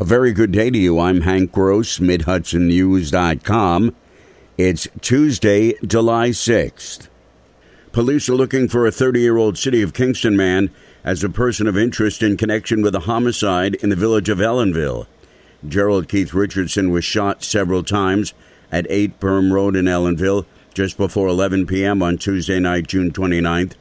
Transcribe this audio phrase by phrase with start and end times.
[0.00, 0.98] A very good day to you.
[0.98, 3.94] I'm Hank Gross, MidHudsonNews.com.
[4.56, 7.08] It's Tuesday, July 6th.
[7.92, 10.70] Police are looking for a 30 year old City of Kingston man
[11.04, 15.06] as a person of interest in connection with a homicide in the village of Ellenville.
[15.68, 18.32] Gerald Keith Richardson was shot several times
[18.72, 22.02] at 8 Berme Road in Ellenville just before 11 p.m.
[22.02, 23.74] on Tuesday night, June 29th.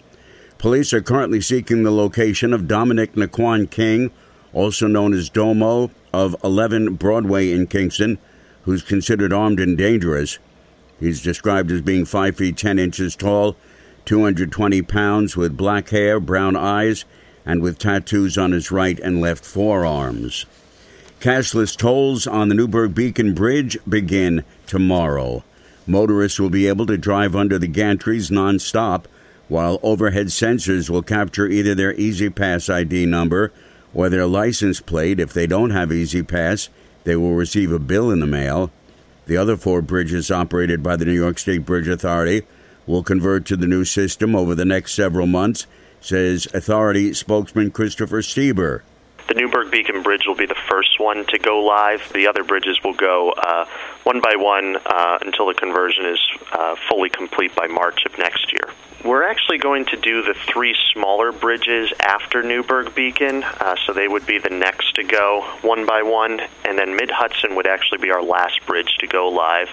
[0.58, 4.12] Police are currently seeking the location of Dominic Naquan King,
[4.54, 8.18] also known as Domo, of 11 Broadway in Kingston,
[8.64, 10.40] who's considered armed and dangerous.
[11.00, 13.56] He's described as being 5 feet 10 inches tall,
[14.06, 17.06] 220 pounds, with black hair, brown eyes,
[17.46, 20.46] and with tattoos on his right and left forearms.
[21.20, 25.44] Cashless tolls on the Newburgh Beacon Bridge begin tomorrow.
[25.86, 29.08] Motorists will be able to drive under the gantries non-stop,
[29.48, 33.52] while overhead sensors will capture either their E-ZPass ID number
[33.94, 35.20] or their license plate.
[35.20, 36.70] If they don't have E-ZPass,
[37.04, 38.72] they will receive a bill in the mail.
[39.26, 42.46] The other four bridges operated by the New York State Bridge Authority
[42.88, 45.68] will convert to the new system over the next several months,
[46.02, 48.82] says Authority spokesman Christopher Stieber.
[49.28, 52.02] The Newburgh Beacon Bridge will be the first one to go live.
[52.14, 53.66] The other bridges will go uh,
[54.04, 56.20] one by one uh, until the conversion is
[56.52, 58.74] uh, fully complete by March of next year.
[59.04, 64.10] We're actually going to do the three smaller bridges after Newburgh Beacon, uh, so they
[64.10, 68.00] would be the next to go one by one, and then Mid Hudson would actually
[68.00, 69.70] be our last bridge to go live.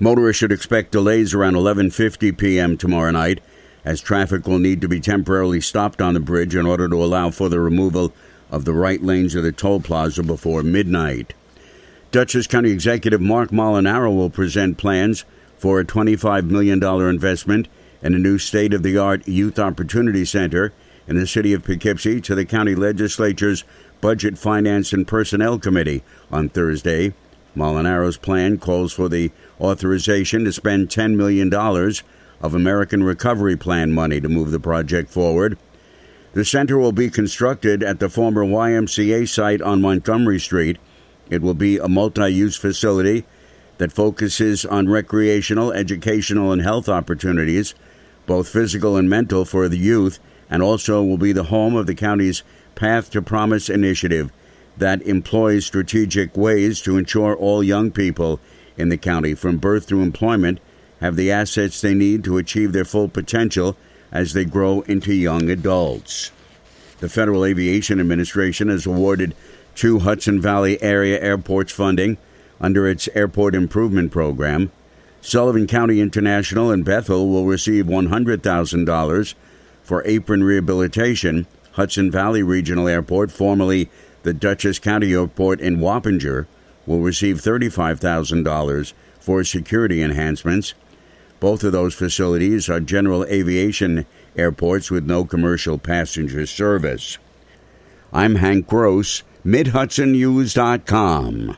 [0.00, 2.78] Motorists should expect delays around 11:50 p.m.
[2.78, 3.40] tomorrow night,
[3.84, 7.30] as traffic will need to be temporarily stopped on the bridge in order to allow
[7.30, 8.14] for the removal
[8.50, 11.34] of the right lanes of the toll plaza before midnight.
[12.12, 15.26] Dutchess County Executive Mark Molinaro will present plans
[15.58, 17.68] for a $25 million investment
[18.02, 20.72] in a new state of the art youth opportunity center
[21.06, 23.64] in the city of Poughkeepsie to the county legislature's
[24.00, 27.12] Budget, Finance, and Personnel Committee on Thursday.
[27.54, 34.20] Molinaro's plan calls for the authorization to spend $10 million of American Recovery Plan money
[34.20, 35.58] to move the project forward.
[36.32, 40.78] The center will be constructed at the former YMCA site on Montgomery Street.
[41.28, 43.24] It will be a multi use facility
[43.78, 47.74] that focuses on recreational, educational, and health opportunities,
[48.30, 51.96] both physical and mental, for the youth, and also will be the home of the
[51.96, 52.44] county's
[52.76, 54.30] Path to Promise initiative
[54.78, 58.38] that employs strategic ways to ensure all young people
[58.76, 60.60] in the county, from birth to employment,
[61.00, 63.76] have the assets they need to achieve their full potential
[64.12, 66.30] as they grow into young adults.
[67.00, 69.34] The Federal Aviation Administration has awarded
[69.74, 72.16] two Hudson Valley area airports funding
[72.60, 74.70] under its Airport Improvement Program.
[75.22, 79.34] Sullivan County International and Bethel will receive $100,000
[79.82, 81.46] for apron rehabilitation.
[81.72, 83.90] Hudson Valley Regional Airport, formerly
[84.22, 86.46] the Dutchess County Airport in Wappinger,
[86.86, 90.74] will receive $35,000 for security enhancements.
[91.38, 97.18] Both of those facilities are general aviation airports with no commercial passenger service.
[98.12, 101.56] I'm Hank Gross, MidHudsonNews.com.